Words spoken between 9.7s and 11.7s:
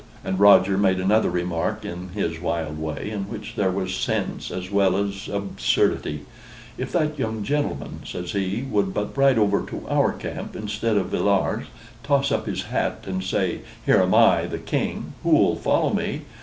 our camp, instead of Villars's,